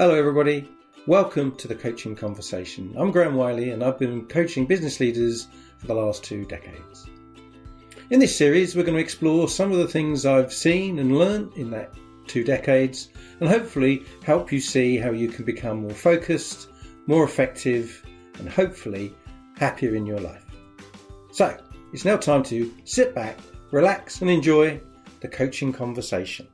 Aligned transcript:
Hello, 0.00 0.14
everybody. 0.14 0.70
Welcome 1.08 1.56
to 1.56 1.66
the 1.66 1.74
Coaching 1.74 2.14
Conversation. 2.14 2.94
I'm 2.96 3.10
Graham 3.10 3.34
Wiley, 3.34 3.70
and 3.70 3.82
I've 3.82 3.98
been 3.98 4.26
coaching 4.26 4.64
business 4.64 5.00
leaders 5.00 5.48
for 5.78 5.88
the 5.88 5.94
last 5.94 6.22
two 6.22 6.44
decades. 6.44 7.10
In 8.10 8.20
this 8.20 8.38
series, 8.38 8.76
we're 8.76 8.84
going 8.84 8.94
to 8.94 9.02
explore 9.02 9.48
some 9.48 9.72
of 9.72 9.78
the 9.78 9.88
things 9.88 10.24
I've 10.24 10.52
seen 10.52 11.00
and 11.00 11.18
learned 11.18 11.52
in 11.54 11.68
that 11.72 11.94
two 12.28 12.44
decades, 12.44 13.08
and 13.40 13.48
hopefully 13.48 14.04
help 14.22 14.52
you 14.52 14.60
see 14.60 14.98
how 14.98 15.10
you 15.10 15.26
can 15.26 15.44
become 15.44 15.80
more 15.80 15.90
focused, 15.90 16.68
more 17.08 17.24
effective, 17.24 18.06
and 18.38 18.48
hopefully 18.48 19.12
happier 19.56 19.96
in 19.96 20.06
your 20.06 20.20
life. 20.20 20.44
So, 21.32 21.58
it's 21.92 22.04
now 22.04 22.18
time 22.18 22.44
to 22.44 22.72
sit 22.84 23.16
back, 23.16 23.36
relax, 23.72 24.20
and 24.20 24.30
enjoy 24.30 24.80
the 25.18 25.26
coaching 25.26 25.72
conversation. 25.72 26.46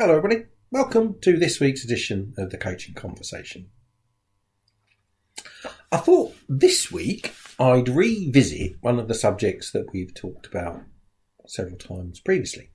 Hello, 0.00 0.16
everybody. 0.16 0.46
Welcome 0.70 1.16
to 1.20 1.36
this 1.36 1.60
week's 1.60 1.84
edition 1.84 2.32
of 2.38 2.48
the 2.48 2.56
Coaching 2.56 2.94
Conversation. 2.94 3.68
I 5.92 5.98
thought 5.98 6.34
this 6.48 6.90
week 6.90 7.34
I'd 7.58 7.90
revisit 7.90 8.76
one 8.80 8.98
of 8.98 9.08
the 9.08 9.14
subjects 9.14 9.70
that 9.72 9.92
we've 9.92 10.14
talked 10.14 10.46
about 10.46 10.80
several 11.46 11.76
times 11.76 12.18
previously, 12.18 12.70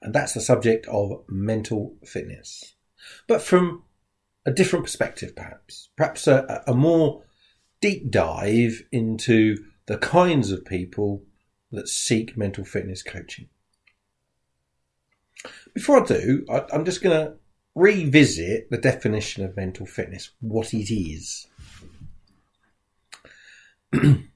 and 0.00 0.14
that's 0.14 0.32
the 0.32 0.40
subject 0.40 0.86
of 0.86 1.24
mental 1.28 1.96
fitness, 2.04 2.76
but 3.26 3.42
from 3.42 3.82
a 4.46 4.52
different 4.52 4.84
perspective, 4.84 5.34
perhaps. 5.34 5.88
Perhaps 5.96 6.28
a, 6.28 6.62
a 6.64 6.74
more 6.74 7.24
deep 7.80 8.08
dive 8.08 8.84
into 8.92 9.56
the 9.86 9.98
kinds 9.98 10.52
of 10.52 10.64
people 10.64 11.24
that 11.72 11.88
seek 11.88 12.36
mental 12.36 12.64
fitness 12.64 13.02
coaching. 13.02 13.48
Before 15.74 16.02
I 16.02 16.06
do, 16.06 16.44
I, 16.50 16.64
I'm 16.72 16.84
just 16.84 17.02
going 17.02 17.18
to 17.18 17.34
revisit 17.74 18.70
the 18.70 18.78
definition 18.78 19.44
of 19.44 19.56
mental 19.56 19.86
fitness, 19.86 20.30
what 20.40 20.74
it 20.74 20.92
is. 20.92 21.46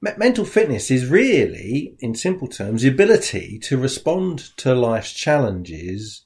mental 0.00 0.44
fitness 0.44 0.90
is 0.90 1.06
really, 1.06 1.96
in 2.00 2.14
simple 2.14 2.48
terms, 2.48 2.82
the 2.82 2.88
ability 2.88 3.58
to 3.60 3.78
respond 3.78 4.38
to 4.58 4.74
life's 4.74 5.12
challenges 5.12 6.24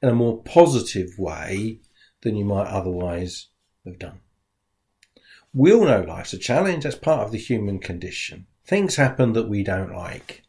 in 0.00 0.08
a 0.08 0.14
more 0.14 0.42
positive 0.42 1.18
way 1.18 1.80
than 2.22 2.36
you 2.36 2.44
might 2.44 2.68
otherwise 2.68 3.48
have 3.84 3.98
done. 3.98 4.20
We 5.52 5.72
all 5.72 5.86
know 5.86 6.02
life's 6.02 6.32
a 6.32 6.38
challenge, 6.38 6.84
that's 6.84 6.96
part 6.96 7.24
of 7.26 7.32
the 7.32 7.38
human 7.38 7.78
condition. 7.78 8.46
Things 8.66 8.96
happen 8.96 9.32
that 9.32 9.48
we 9.48 9.62
don't 9.62 9.92
like 9.92 10.42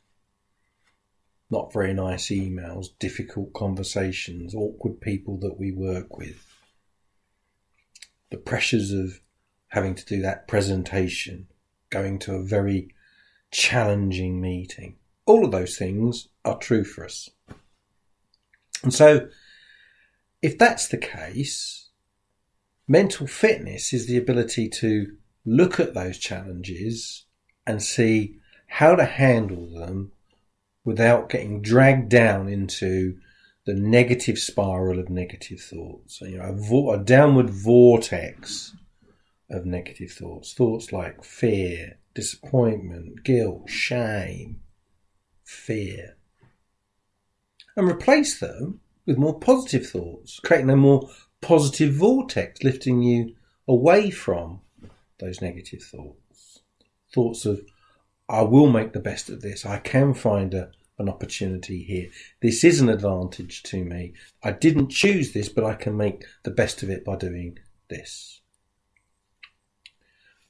not 1.50 1.72
very 1.72 1.94
nice 1.94 2.28
emails, 2.28 2.88
difficult 3.00 3.54
conversations, 3.54 4.54
awkward 4.54 5.00
people 5.00 5.38
that 5.40 5.58
we 5.58 5.72
work 5.72 6.18
with, 6.18 6.46
the 8.30 8.38
pressures 8.38 8.92
of 8.92 9.22
having 9.70 9.96
to 9.96 10.06
do 10.06 10.22
that 10.22 10.48
presentation, 10.48 11.48
going 11.90 12.20
to 12.20 12.36
a 12.36 12.44
very 12.44 12.94
challenging 13.52 14.42
meeting. 14.42 14.96
All 15.26 15.46
of 15.46 15.52
those 15.52 15.78
things 15.78 16.28
are 16.44 16.58
true 16.58 16.84
for 16.84 17.06
us. 17.06 17.30
And 18.84 18.94
so, 18.94 19.30
if 20.42 20.58
that's 20.58 20.88
the 20.88 20.98
case, 20.98 21.90
mental 22.88 23.28
fitness 23.28 23.94
is 23.94 24.08
the 24.08 24.18
ability 24.18 24.70
to 24.70 25.16
look 25.46 25.80
at 25.80 25.94
those 25.94 26.18
challenges 26.18 27.26
and 27.66 27.82
see 27.82 28.38
how 28.68 28.96
to 28.96 29.06
handle 29.06 29.68
them 29.68 30.12
without 30.88 31.28
getting 31.28 31.62
dragged 31.62 32.08
down 32.08 32.48
into 32.48 33.18
the 33.66 33.74
negative 33.74 34.40
spiral 34.40 35.00
of 35.00 35.10
negative 35.10 35.60
thoughts. 35.60 36.22
You 36.22 36.38
know, 36.38 36.46
a, 36.46 36.54
vo- 36.54 36.92
a 36.94 36.98
downward 36.98 37.50
vortex 37.50 38.74
of 39.52 39.66
negative 39.66 40.14
thoughts. 40.14 40.54
Thoughts 40.54 40.94
like 40.94 41.26
fear, 41.26 42.00
disappointment, 42.16 43.26
guilt, 43.26 43.70
shame, 43.70 44.62
fear. 45.44 46.16
And 47.76 47.92
replace 47.92 48.40
them 48.40 48.80
with 49.06 49.18
more 49.18 49.38
positive 49.38 49.88
thoughts, 49.90 50.40
creating 50.40 50.70
a 50.70 50.78
more 50.78 51.10
positive 51.42 51.96
vortex, 51.96 52.64
lifting 52.64 53.04
you 53.04 53.36
away 53.68 54.10
from 54.10 54.62
those 55.20 55.42
negative 55.42 55.84
thoughts. 55.84 56.62
Thoughts 57.14 57.46
of, 57.46 57.60
I 58.30 58.44
will 58.44 58.70
make 58.70 58.94
the 58.94 59.02
best 59.02 59.30
of 59.30 59.42
this. 59.42 59.66
I 59.66 59.80
can 59.80 60.14
find 60.14 60.54
a, 60.54 60.72
an 61.00 61.10
opportunity 61.10 61.84
here. 61.84 62.08
This 62.42 62.64
is 62.64 62.80
an 62.80 62.90
advantage 62.90 63.64
to 63.64 63.84
me. 63.84 64.14
I 64.44 64.52
didn't 64.52 64.90
choose 64.90 65.34
this, 65.34 65.50
but 65.50 65.64
I 65.64 65.76
can 65.76 65.96
make 65.96 66.26
the 66.44 66.52
best 66.52 66.84
of 66.84 66.90
it 66.90 67.06
by 67.06 67.16
doing 67.16 67.60
this. 67.90 68.42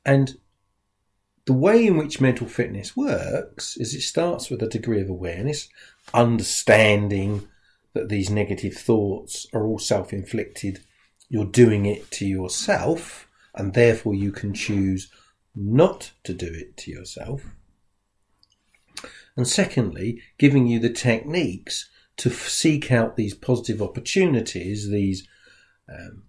And 0.05 0.37
the 1.45 1.53
way 1.53 1.85
in 1.85 1.97
which 1.97 2.21
mental 2.21 2.47
fitness 2.47 2.95
works 2.95 3.77
is 3.77 3.93
it 3.93 4.01
starts 4.01 4.49
with 4.49 4.61
a 4.61 4.67
degree 4.67 5.01
of 5.01 5.09
awareness, 5.09 5.69
understanding 6.13 7.47
that 7.93 8.09
these 8.09 8.29
negative 8.29 8.75
thoughts 8.75 9.47
are 9.53 9.65
all 9.65 9.79
self 9.79 10.13
inflicted. 10.13 10.81
You're 11.29 11.45
doing 11.45 11.85
it 11.85 12.09
to 12.11 12.25
yourself, 12.25 13.27
and 13.53 13.73
therefore 13.73 14.15
you 14.15 14.31
can 14.31 14.53
choose 14.53 15.11
not 15.55 16.11
to 16.23 16.33
do 16.33 16.47
it 16.47 16.77
to 16.77 16.91
yourself. 16.91 17.43
And 19.37 19.47
secondly, 19.47 20.21
giving 20.39 20.65
you 20.67 20.79
the 20.79 20.89
techniques 20.89 21.89
to 22.17 22.31
seek 22.31 22.91
out 22.91 23.15
these 23.15 23.35
positive 23.35 23.81
opportunities, 23.81 24.89
these 24.89 25.27
um, 25.87 26.23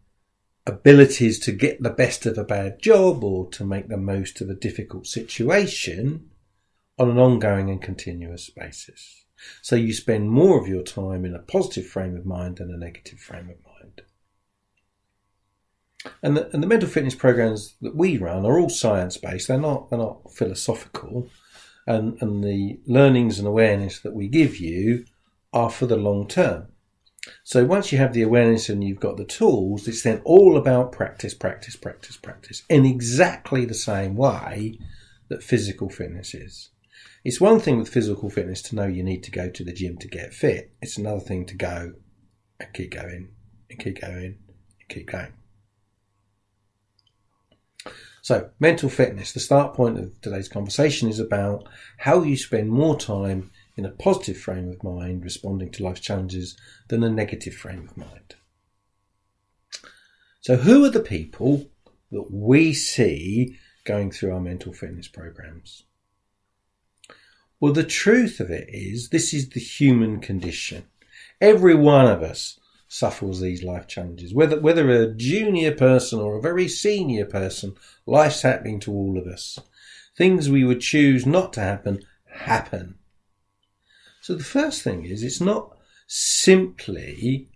abilities 0.66 1.38
to 1.40 1.52
get 1.52 1.82
the 1.82 1.90
best 1.90 2.26
of 2.26 2.36
a 2.36 2.44
bad 2.44 2.80
job 2.80 3.24
or 3.24 3.48
to 3.50 3.64
make 3.64 3.88
the 3.88 3.96
most 3.96 4.42
of 4.42 4.50
a 4.50 4.54
difficult 4.54 5.06
situation 5.06 6.28
on 6.98 7.10
an 7.10 7.18
ongoing 7.18 7.70
and 7.70 7.80
continuous 7.80 8.50
basis. 8.50 9.24
So 9.62 9.76
you 9.76 9.94
spend 9.94 10.30
more 10.30 10.60
of 10.60 10.68
your 10.68 10.82
time 10.82 11.24
in 11.24 11.34
a 11.34 11.38
positive 11.38 11.86
frame 11.86 12.16
of 12.16 12.26
mind 12.26 12.58
than 12.58 12.70
a 12.70 12.76
negative 12.76 13.20
frame 13.20 13.48
of 13.48 13.56
mind. 13.64 14.02
And 16.22 16.36
the, 16.36 16.50
and 16.52 16.62
the 16.62 16.66
mental 16.66 16.88
fitness 16.88 17.14
programs 17.14 17.74
that 17.80 17.96
we 17.96 18.18
run 18.18 18.44
are 18.44 18.58
all 18.58 18.68
science 18.68 19.16
based. 19.16 19.48
They're 19.48 19.58
not 19.58 19.90
they're 19.90 19.98
not 19.98 20.32
philosophical 20.32 21.28
and, 21.88 22.20
and 22.20 22.44
the 22.44 22.78
learnings 22.86 23.38
and 23.38 23.48
awareness 23.48 23.98
that 24.00 24.14
we 24.14 24.28
give 24.28 24.58
you 24.58 25.06
are 25.54 25.70
for 25.70 25.86
the 25.86 25.96
long 25.96 26.28
term. 26.28 26.68
So 27.42 27.64
once 27.64 27.90
you 27.90 27.98
have 27.98 28.12
the 28.12 28.22
awareness 28.22 28.68
and 28.68 28.84
you've 28.84 29.00
got 29.00 29.16
the 29.16 29.24
tools, 29.24 29.88
it's 29.88 30.02
then 30.02 30.20
all 30.24 30.58
about 30.58 30.92
practice, 30.92 31.32
practice, 31.32 31.76
practice, 31.76 32.16
practice 32.18 32.62
in 32.68 32.84
exactly 32.84 33.64
the 33.64 33.74
same 33.74 34.16
way 34.16 34.78
that 35.30 35.42
physical 35.42 35.88
fitness 35.88 36.34
is. 36.34 36.70
It's 37.24 37.40
one 37.40 37.58
thing 37.58 37.78
with 37.78 37.88
physical 37.88 38.28
fitness 38.28 38.60
to 38.62 38.76
know 38.76 38.86
you 38.86 39.02
need 39.02 39.22
to 39.24 39.30
go 39.30 39.48
to 39.48 39.64
the 39.64 39.72
gym 39.72 39.96
to 39.98 40.08
get 40.08 40.34
fit. 40.34 40.72
It's 40.82 40.98
another 40.98 41.20
thing 41.20 41.46
to 41.46 41.56
go 41.56 41.94
and 42.60 42.72
keep 42.74 42.92
going 42.92 43.30
and 43.70 43.78
keep 43.78 44.00
going 44.00 44.38
and 44.80 44.88
keep 44.88 45.10
going. 45.10 45.32
So, 48.22 48.50
mental 48.60 48.88
fitness, 48.88 49.32
the 49.32 49.40
start 49.40 49.74
point 49.74 49.98
of 49.98 50.20
today's 50.20 50.48
conversation 50.48 51.08
is 51.08 51.18
about 51.18 51.68
how 51.98 52.22
you 52.22 52.36
spend 52.36 52.70
more 52.70 52.98
time 52.98 53.50
in 53.76 53.84
a 53.84 53.90
positive 53.90 54.36
frame 54.36 54.68
of 54.68 54.82
mind 54.82 55.24
responding 55.24 55.70
to 55.72 55.82
life's 55.82 56.00
challenges 56.00 56.56
than 56.88 57.04
a 57.04 57.10
negative 57.10 57.54
frame 57.54 57.88
of 57.88 57.96
mind. 57.96 58.34
So, 60.40 60.56
who 60.56 60.84
are 60.84 60.90
the 60.90 61.00
people 61.00 61.70
that 62.10 62.30
we 62.30 62.74
see 62.74 63.58
going 63.84 64.10
through 64.10 64.34
our 64.34 64.40
mental 64.40 64.72
fitness 64.72 65.08
programs? 65.08 65.84
Well, 67.60 67.72
the 67.72 67.84
truth 67.84 68.40
of 68.40 68.50
it 68.50 68.68
is, 68.68 69.08
this 69.08 69.34
is 69.34 69.48
the 69.48 69.60
human 69.60 70.20
condition. 70.20 70.84
Every 71.40 71.74
one 71.74 72.06
of 72.06 72.22
us 72.22 72.58
suffers 72.88 73.40
these 73.40 73.62
life 73.62 73.86
challenges. 73.86 74.34
Whether, 74.34 74.58
whether 74.58 74.90
a 74.90 75.14
junior 75.14 75.72
person 75.72 76.18
or 76.18 76.36
a 76.36 76.42
very 76.42 76.66
senior 76.66 77.26
person, 77.26 77.76
life's 78.06 78.42
happening 78.42 78.80
to 78.80 78.92
all 78.92 79.18
of 79.18 79.26
us. 79.26 79.58
Things 80.16 80.50
we 80.50 80.64
would 80.64 80.80
choose 80.80 81.26
not 81.26 81.52
to 81.52 81.60
happen, 81.60 82.00
happen. 82.26 82.96
So 84.20 84.34
the 84.34 84.44
first 84.44 84.82
thing 84.82 85.04
is, 85.04 85.22
it's 85.22 85.40
not 85.40 85.76
simply 86.06 87.48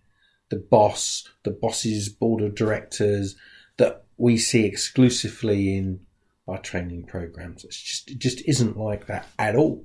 the 0.51 0.57
boss, 0.57 1.29
the 1.43 1.51
boss's 1.51 2.11
board 2.11 2.43
of 2.43 2.55
directors 2.55 3.35
that 3.79 4.05
we 4.19 4.37
see 4.37 4.67
exclusively 4.67 5.77
in 5.77 6.01
our 6.47 6.59
training 6.59 7.05
programs. 7.05 7.65
It's 7.65 7.81
just, 7.81 8.11
it 8.11 8.19
just 8.19 8.43
isn't 8.47 8.77
like 8.77 9.07
that 9.07 9.27
at 9.39 9.57
all. 9.57 9.85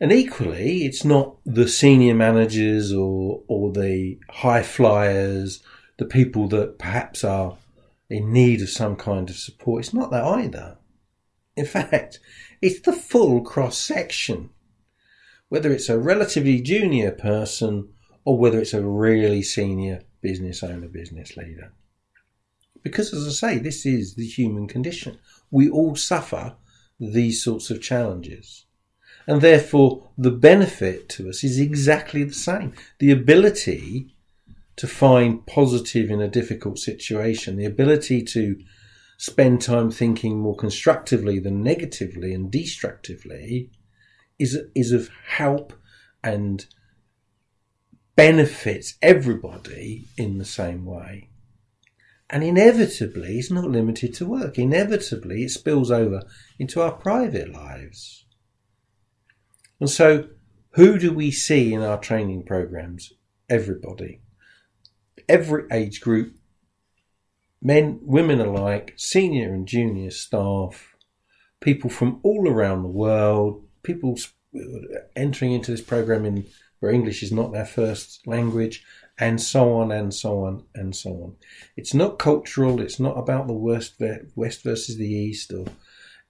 And 0.00 0.12
equally, 0.12 0.84
it's 0.84 1.04
not 1.04 1.36
the 1.44 1.66
senior 1.66 2.14
managers 2.14 2.92
or, 2.92 3.42
or 3.48 3.72
the 3.72 4.18
high 4.30 4.62
flyers, 4.62 5.62
the 5.96 6.04
people 6.04 6.46
that 6.48 6.78
perhaps 6.78 7.24
are 7.24 7.56
in 8.08 8.32
need 8.32 8.62
of 8.62 8.70
some 8.70 8.94
kind 8.96 9.28
of 9.28 9.36
support. 9.36 9.84
It's 9.84 9.92
not 9.94 10.10
that 10.12 10.24
either. 10.24 10.78
In 11.56 11.66
fact, 11.66 12.20
it's 12.62 12.80
the 12.80 12.92
full 12.92 13.40
cross 13.42 13.76
section. 13.76 14.50
whether 15.48 15.72
it's 15.72 15.88
a 15.88 15.98
relatively 15.98 16.60
junior 16.60 17.10
person 17.10 17.88
or 18.24 18.38
whether 18.38 18.60
it's 18.60 18.74
a 18.74 18.84
really 18.84 19.42
senior 19.42 20.02
business 20.20 20.62
owner, 20.62 20.88
business 20.88 21.36
leader. 21.36 21.72
Because, 22.82 23.12
as 23.12 23.26
I 23.26 23.30
say, 23.30 23.58
this 23.58 23.84
is 23.86 24.14
the 24.14 24.26
human 24.26 24.68
condition. 24.68 25.18
We 25.50 25.68
all 25.68 25.96
suffer 25.96 26.54
these 27.00 27.42
sorts 27.42 27.70
of 27.70 27.82
challenges. 27.82 28.66
And 29.28 29.42
therefore, 29.42 30.08
the 30.16 30.30
benefit 30.30 31.10
to 31.10 31.28
us 31.28 31.44
is 31.44 31.60
exactly 31.60 32.24
the 32.24 32.32
same. 32.32 32.72
The 32.98 33.10
ability 33.10 34.14
to 34.76 34.86
find 34.86 35.46
positive 35.46 36.10
in 36.10 36.22
a 36.22 36.28
difficult 36.28 36.78
situation, 36.78 37.56
the 37.56 37.66
ability 37.66 38.22
to 38.22 38.58
spend 39.18 39.60
time 39.60 39.90
thinking 39.90 40.38
more 40.38 40.56
constructively 40.56 41.38
than 41.38 41.62
negatively 41.62 42.32
and 42.32 42.50
destructively 42.50 43.70
is, 44.38 44.58
is 44.74 44.92
of 44.92 45.10
help 45.26 45.74
and 46.24 46.64
benefits 48.16 48.94
everybody 49.02 50.06
in 50.16 50.38
the 50.38 50.44
same 50.46 50.86
way. 50.86 51.28
And 52.30 52.42
inevitably, 52.42 53.38
it's 53.38 53.50
not 53.50 53.70
limited 53.70 54.14
to 54.14 54.26
work. 54.26 54.58
Inevitably, 54.58 55.44
it 55.44 55.50
spills 55.50 55.90
over 55.90 56.22
into 56.58 56.80
our 56.80 56.92
private 56.92 57.52
lives. 57.52 58.24
And 59.80 59.90
so, 59.90 60.28
who 60.72 60.98
do 60.98 61.12
we 61.12 61.30
see 61.30 61.72
in 61.72 61.82
our 61.82 61.98
training 61.98 62.44
programs? 62.44 63.12
Everybody. 63.48 64.20
Every 65.28 65.64
age 65.70 66.00
group, 66.00 66.34
men, 67.62 68.00
women 68.02 68.40
alike, 68.40 68.94
senior 68.96 69.52
and 69.52 69.66
junior 69.66 70.10
staff, 70.10 70.94
people 71.60 71.90
from 71.90 72.20
all 72.22 72.48
around 72.48 72.82
the 72.82 72.88
world, 72.88 73.64
people 73.82 74.18
entering 75.16 75.52
into 75.52 75.70
this 75.70 75.82
program 75.82 76.24
in 76.24 76.46
where 76.80 76.92
English 76.92 77.22
is 77.22 77.32
not 77.32 77.52
their 77.52 77.66
first 77.66 78.26
language, 78.26 78.84
and 79.18 79.40
so 79.40 79.74
on 79.74 79.90
and 79.90 80.14
so 80.14 80.44
on 80.44 80.64
and 80.74 80.94
so 80.94 81.10
on. 81.10 81.36
It's 81.76 81.92
not 81.92 82.18
cultural. 82.18 82.80
It's 82.80 83.00
not 83.00 83.18
about 83.18 83.48
the 83.48 83.52
West, 83.52 84.00
West 84.36 84.62
versus 84.62 84.96
the 84.96 85.08
East 85.08 85.52
or 85.52 85.66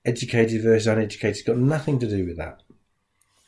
educated 0.05 0.63
versus 0.63 0.87
uneducated. 0.87 1.37
It's 1.37 1.43
got 1.43 1.59
nothing 1.59 1.99
to 1.99 2.09
do 2.09 2.25
with 2.25 2.39
that. 2.39 2.63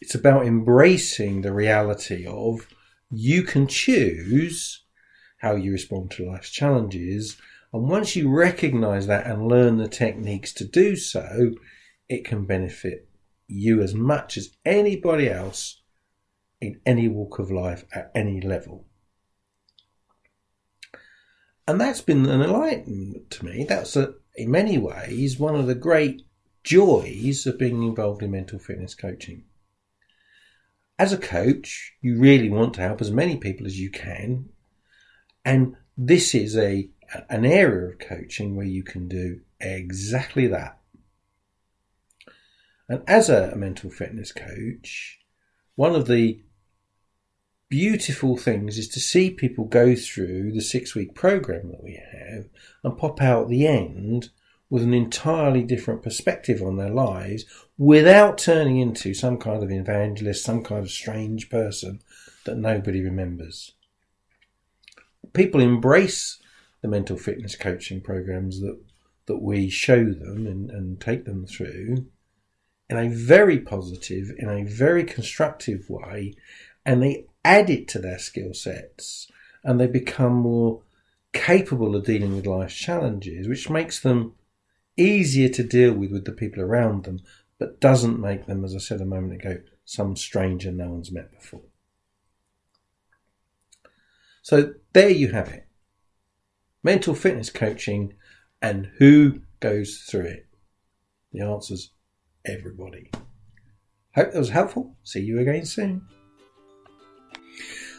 It's 0.01 0.15
about 0.15 0.47
embracing 0.47 1.43
the 1.43 1.53
reality 1.53 2.27
of 2.27 2.67
you 3.11 3.43
can 3.43 3.67
choose 3.67 4.85
how 5.39 5.57
you 5.57 5.73
respond 5.73 6.11
to 6.13 6.27
life's 6.27 6.51
challenges. 6.51 7.37
And 7.73 7.89
once 7.89 8.17
you 8.17 8.31
recognize 8.31 9.07
that 9.07 9.27
and 9.27 9.49
learn 9.49 9.77
the 9.77 9.89
techniques 9.89 10.53
to 10.55 10.65
do 10.65 10.97
so, 10.97 11.55
it 12.09 12.25
can 12.25 12.45
benefit 12.45 13.09
you 13.47 13.83
as 13.83 13.95
much 13.95 14.37
as 14.37 14.57
anybody 14.65 15.29
else 15.29 15.83
in 16.61 16.81
any 16.87 17.09
walk 17.09 17.39
of 17.39 17.51
life 17.51 17.85
at 17.93 18.11
any 18.15 18.41
level. 18.41 18.87
And 21.67 21.81
that's 21.81 22.01
been 22.01 22.27
an 22.27 22.43
enlightenment 22.43 23.31
to 23.31 23.45
me. 23.45 23.65
That's 23.69 23.97
a, 23.97 24.15
in 24.35 24.51
many 24.51 24.79
ways 24.79 25.39
one 25.39 25.55
of 25.55 25.67
the 25.67 25.75
great 25.75 26.23
joys 26.65 27.47
of 27.47 27.59
being 27.59 27.83
involved 27.83 28.23
in 28.23 28.33
mental 28.33 28.59
fitness 28.59 28.95
coaching. 28.95 29.45
As 31.01 31.15
a 31.15 31.17
coach, 31.17 31.95
you 32.03 32.19
really 32.19 32.51
want 32.51 32.75
to 32.75 32.83
help 32.83 33.01
as 33.01 33.11
many 33.11 33.39
people 33.39 33.67
as 33.67 33.81
you 33.81 33.91
can. 33.91 34.51
And 35.47 35.77
this 35.97 36.35
is 36.35 36.59
a 36.59 36.91
an 37.31 37.47
area 37.47 37.89
of 37.89 37.99
coaching 37.99 38.55
where 38.55 38.67
you 38.67 38.83
can 38.83 39.09
do 39.09 39.41
exactly 39.59 40.47
that. 40.49 40.79
And 42.87 43.03
as 43.07 43.31
a 43.31 43.57
mental 43.57 43.89
fitness 43.89 44.31
coach, 44.31 45.21
one 45.75 45.95
of 45.95 46.07
the 46.07 46.43
beautiful 47.71 48.37
things 48.37 48.77
is 48.77 48.89
to 48.89 49.01
see 49.01 49.31
people 49.31 49.65
go 49.65 49.97
through 49.97 50.53
the 50.53 50.61
six 50.61 50.95
week 50.95 51.15
program 51.15 51.71
that 51.71 51.83
we 51.83 51.95
have 51.95 52.45
and 52.85 52.99
pop 52.99 53.23
out 53.23 53.45
at 53.45 53.49
the 53.49 53.67
end 53.67 54.29
with 54.71 54.85
an 54.85 54.95
entirely 54.95 55.63
different 55.65 56.03
perspective 56.03 56.63
on 56.63 56.77
their 56.77 56.91
lives 56.91 57.45
without 57.77 58.39
turning 58.39 58.79
into 58.79 59.13
some 59.13 59.37
kind 59.37 59.63
of 59.63 59.71
evangelist, 59.71 60.45
some 60.45 60.63
kind 60.63 60.85
of 60.85 60.91
strange 60.91 61.51
person 61.51 62.01
that 62.45 62.57
nobody 62.57 63.03
remembers. 63.03 63.75
People 65.33 65.61
embrace 65.61 66.39
the 66.81 66.89
mental 66.89 67.17
fitness 67.17 67.57
coaching 67.57 68.01
programs 68.01 68.61
that, 68.61 68.79
that 69.27 69.43
we 69.43 69.69
show 69.69 70.05
them 70.05 70.47
and, 70.47 70.71
and 70.71 71.01
take 71.01 71.25
them 71.25 71.47
through 71.47 72.07
in 72.89 72.97
a 72.97 73.09
very 73.09 73.59
positive, 73.59 74.33
in 74.39 74.49
a 74.49 74.65
very 74.65 75.05
constructive 75.05 75.89
way, 75.89 76.35
and 76.85 77.03
they 77.03 77.27
add 77.45 77.71
it 77.71 77.87
to 77.89 77.99
their 77.99 78.19
skill 78.19 78.55
sets 78.55 79.31
and 79.63 79.79
they 79.79 79.87
become 79.87 80.35
more 80.35 80.83
capable 81.33 81.95
of 81.95 82.05
dealing 82.05 82.35
with 82.35 82.47
life's 82.47 82.75
challenges, 82.75 83.47
which 83.47 83.71
makes 83.71 84.01
them 84.01 84.35
easier 85.01 85.49
to 85.49 85.63
deal 85.63 85.93
with 85.93 86.13
with 86.13 86.25
the 86.25 86.33
people 86.33 86.63
around 86.63 87.05
them, 87.05 87.21
but 87.59 87.81
doesn't 87.81 88.21
make 88.21 88.47
them, 88.47 88.65
as 88.65 88.75
I 88.75 88.79
said 88.79 89.01
a 89.01 89.07
moment 89.07 89.41
ago, 89.41 89.61
some 89.85 90.17
stranger 90.17 90.71
no 90.71 90.91
one's 90.91 91.11
met 91.11 91.33
before. 91.33 91.63
So 94.43 94.75
there 94.93 95.11
you 95.11 95.33
have 95.33 95.49
it. 95.49 95.67
Mental 96.83 97.15
fitness 97.15 97.51
coaching 97.51 98.15
and 98.63 98.91
who 98.99 99.41
goes 99.61 100.05
through 100.09 100.27
it? 100.27 100.47
The 101.33 101.43
answer's 101.43 101.91
everybody. 102.45 103.11
Hope 104.15 104.33
that 104.33 104.39
was 104.39 104.51
helpful. 104.51 104.97
See 105.05 105.21
you 105.21 105.39
again 105.39 105.65
soon. 105.65 106.03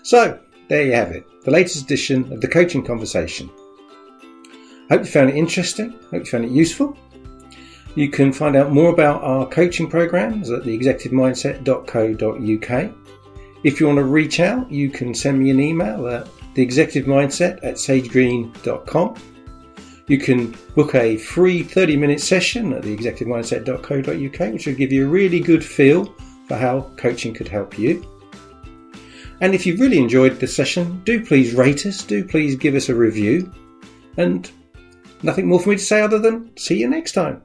So, 0.04 0.40
there 0.68 0.86
you 0.86 0.94
have 0.94 1.12
it, 1.12 1.24
the 1.44 1.52
latest 1.52 1.84
edition 1.84 2.34
of 2.34 2.42
the 2.42 2.48
Coaching 2.48 2.84
Conversation. 2.84 3.50
Hope 4.92 5.06
you 5.06 5.08
found 5.08 5.30
it 5.30 5.38
interesting, 5.38 5.94
hope 6.12 6.12
you 6.12 6.26
found 6.26 6.44
it 6.44 6.52
useful. 6.52 6.98
You 7.96 8.10
can 8.10 8.34
find 8.34 8.58
out 8.58 8.74
more 8.74 8.90
about 8.90 9.24
our 9.24 9.48
coaching 9.48 9.90
programs 9.90 10.52
at 10.52 10.64
theexecutivemindset.co.uk. 10.64 12.92
If 13.64 13.80
you 13.80 13.88
want 13.88 14.00
to 14.00 14.04
reach 14.04 14.42
out, 14.42 14.70
you 14.70 14.90
can 14.90 15.16
send 15.16 15.40
me 15.40 15.50
an 15.50 15.62
email 15.62 16.10
at 16.10 16.28
theexecutivemindset 16.56 17.60
at 17.64 17.76
sagegreen.com. 17.76 19.16
You 20.08 20.18
can 20.18 20.58
book 20.76 20.94
a 20.94 21.16
free 21.16 21.64
30 21.64 21.96
minute 21.96 22.20
session 22.20 22.74
at 22.74 22.84
theexecutivemindset.co.uk, 22.84 24.54
which 24.54 24.68
will 24.68 24.74
give 24.74 24.92
you 24.92 25.06
a 25.06 25.10
really 25.10 25.40
good 25.40 25.64
feel 25.64 26.14
for 26.50 26.58
how 26.58 26.92
coaching 26.98 27.34
could 27.34 27.48
help 27.48 27.80
you. 27.80 28.06
And 29.40 29.56
if 29.56 29.66
you've 29.66 29.80
really 29.80 30.00
enjoyed 30.00 30.42
the 30.42 30.48
session, 30.48 31.02
do 31.06 31.26
please 31.26 31.54
rate 31.54 31.86
us, 31.86 32.04
do 32.04 32.26
please 32.26 32.58
give 32.58 32.76
us 32.76 32.90
a 32.90 32.96
review. 32.96 33.50
And 34.18 34.52
nothing 35.24 35.48
more 35.48 35.60
for 35.60 35.70
me 35.70 35.76
to 35.76 35.82
say 35.82 36.02
other 36.02 36.20
than 36.20 36.56
see 36.58 36.80
you 36.80 36.90
next 36.90 37.14
time. 37.14 37.42